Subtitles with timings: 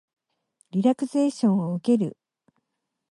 [0.71, 2.17] リラクゼーションを受ける